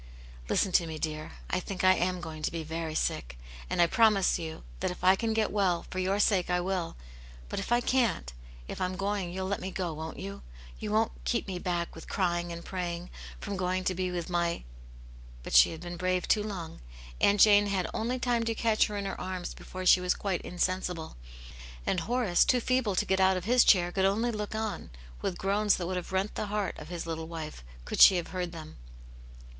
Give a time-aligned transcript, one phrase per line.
[0.49, 1.33] Listen to me, dear!
[1.51, 3.37] I think I am going to be very sick.
[3.69, 6.95] And I promise you that if I can get well, for your sake, I will.
[7.49, 8.33] But if I can't—
[8.67, 10.41] if Tm going you'll let me go, won't you?
[10.79, 14.49] You won't keep me tack with crying and praying, from going to be with my
[15.43, 16.79] —'•—"But she had been brave too long.
[17.19, 20.41] Aunt Jane had only time to catch her in her arms before she was quite
[20.41, 21.15] insensible;
[21.85, 24.89] and Horace, too feeble to get out of his chair, could only look on,
[25.21, 28.29] with groans that would have rent the heart of his little wife, could she have
[28.29, 28.77] heard them.